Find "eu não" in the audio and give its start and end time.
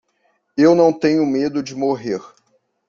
0.57-0.91